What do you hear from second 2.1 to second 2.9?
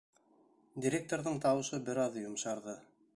йомшарҙы: